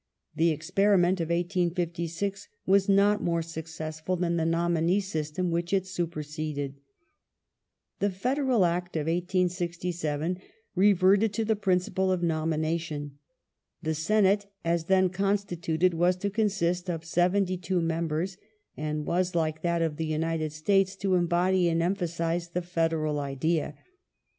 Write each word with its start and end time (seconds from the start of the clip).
The 0.35 0.49
experiment 0.49 1.21
of 1.21 1.29
1856 1.29 2.47
was 2.65 2.89
not 2.89 3.21
more 3.21 3.43
suc 3.43 3.65
cessful 3.65 4.19
than 4.19 4.35
the 4.35 4.47
nominee 4.47 4.99
system 4.99 5.51
which 5.51 5.71
it 5.73 5.83
supei 5.83 6.25
seded.^ 6.55 6.73
The 7.99 8.09
Federal 8.09 8.65
Act 8.65 8.95
of 8.97 9.01
1867 9.01 10.39
reverted 10.73 11.33
to 11.33 11.45
the 11.45 11.55
principle 11.55 12.11
of 12.11 12.23
nomina 12.23 12.79
tion. 12.79 13.19
The 13.83 13.93
Senate, 13.93 14.47
as 14.65 14.85
then 14.85 15.09
constituted, 15.09 15.93
was 15.93 16.15
to 16.15 16.31
consist 16.31 16.89
of 16.89 17.05
seventy 17.05 17.55
two 17.57 17.79
members, 17.79 18.37
and 18.75 19.05
was, 19.05 19.35
like 19.35 19.61
that 19.61 19.83
of 19.83 19.97
the 19.97 20.07
United 20.07 20.51
States, 20.51 20.95
to 20.95 21.13
embody 21.13 21.69
and 21.69 21.83
emphasize 21.83 22.49
the 22.49 22.63
federal 22.63 23.19
idea. 23.19 23.75